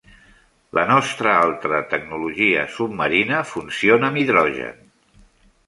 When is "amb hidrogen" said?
4.11-4.85